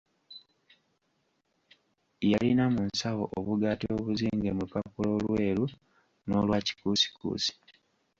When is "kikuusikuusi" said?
6.65-7.51